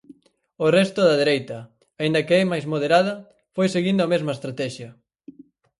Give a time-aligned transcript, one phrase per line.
[0.65, 1.59] O resto da dereita,
[2.01, 3.13] aínda que é máis moderada,
[3.55, 4.89] foi seguindo a mesma estratexia.